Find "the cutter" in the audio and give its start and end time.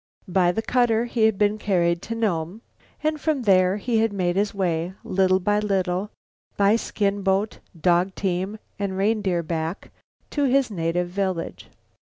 0.51-1.05